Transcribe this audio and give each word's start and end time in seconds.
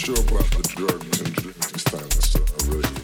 sure 0.00 0.16
about 0.16 0.50
the 0.52 0.62
drugs 0.62 1.20
and 1.20 1.34
drinking 1.34 1.78
style 1.78 2.00
and 2.00 2.24
stuff. 2.24 2.48
I 2.62 2.72
really 2.72 2.99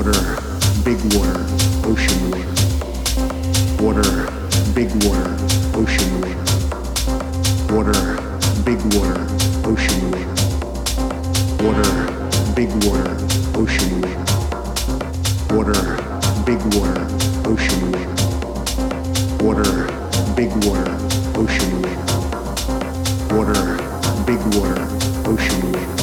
Water, 0.00 0.16
big 0.82 0.96
water, 1.12 1.36
ocean 1.84 2.30
water. 2.30 2.48
Water, 3.84 4.08
big 4.72 4.88
water, 5.04 5.28
ocean 5.76 6.10
water. 6.22 6.40
Water, 7.68 8.00
big 8.64 8.80
water, 8.94 9.20
ocean 9.68 10.00
water. 10.10 10.32
Water, 11.60 11.90
big 12.56 12.70
water, 12.86 13.12
ocean 13.60 14.00
water. 14.00 14.24
Water, 15.52 15.80
big 16.46 16.60
water, 16.72 17.04
ocean 17.44 17.92
water. 17.92 18.16
Water, 19.44 19.70
big 20.34 20.50
water, 20.64 20.96
ocean 21.36 21.72
water. 21.82 22.06
Water, 23.36 23.62
big 24.24 24.40
water, 24.56 24.80
ocean 25.28 25.60
water. 25.72 25.96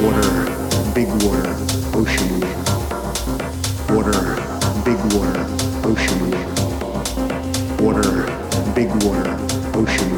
Water, 0.00 0.47
big 0.94 1.08
water, 1.22 1.54
ocean 1.94 2.40
water. 3.90 4.38
Big 4.84 4.98
water, 5.12 5.44
ocean. 5.84 6.30
Water, 7.78 8.26
big 8.74 8.90
water, 9.02 9.36
ocean 9.74 10.17